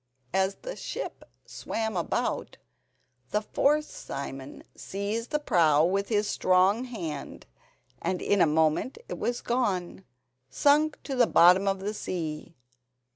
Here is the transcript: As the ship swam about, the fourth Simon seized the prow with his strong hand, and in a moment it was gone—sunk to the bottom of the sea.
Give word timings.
As 0.33 0.55
the 0.63 0.75
ship 0.75 1.23
swam 1.45 1.95
about, 1.95 2.57
the 3.29 3.39
fourth 3.43 3.85
Simon 3.85 4.63
seized 4.75 5.29
the 5.29 5.37
prow 5.37 5.85
with 5.85 6.09
his 6.09 6.27
strong 6.27 6.85
hand, 6.85 7.45
and 8.01 8.19
in 8.19 8.41
a 8.41 8.47
moment 8.47 8.97
it 9.07 9.19
was 9.19 9.41
gone—sunk 9.41 10.97
to 11.03 11.15
the 11.15 11.27
bottom 11.27 11.67
of 11.67 11.81
the 11.81 11.93
sea. 11.93 12.55